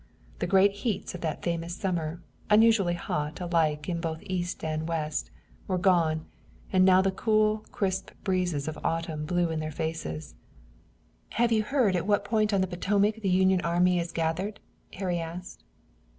The 0.39 0.47
great 0.47 0.71
heats 0.81 1.13
of 1.13 1.21
that 1.21 1.43
famous 1.43 1.75
summer, 1.75 2.23
unusually 2.49 2.95
hot 2.95 3.39
alike 3.39 3.87
in 3.87 4.01
both 4.01 4.23
east 4.23 4.63
and 4.63 4.87
west, 4.89 5.29
were 5.67 5.77
gone, 5.77 6.25
and 6.73 6.83
now 6.83 7.03
the 7.03 7.11
cool, 7.11 7.65
crisp 7.71 8.09
breezes 8.23 8.67
of 8.67 8.79
autumn 8.83 9.25
blew 9.25 9.51
in 9.51 9.59
their 9.59 9.69
faces. 9.71 10.33
"Have 11.33 11.51
you 11.51 11.61
heard 11.61 11.95
at 11.95 12.07
what 12.07 12.25
point 12.25 12.51
on 12.51 12.61
the 12.61 12.65
Potomac 12.65 13.21
the 13.21 13.29
Union 13.29 13.61
army 13.61 13.99
is 13.99 14.11
gathered?" 14.11 14.59
Harry 14.93 15.19
asked. 15.19 15.63